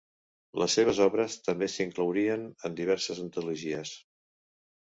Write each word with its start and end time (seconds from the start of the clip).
Les 0.61 0.77
seves 0.77 1.01
obres 1.07 1.35
també 1.49 1.69
s'inclourien 1.73 2.49
en 2.71 2.81
diverses 2.81 3.21
antologies. 3.27 3.93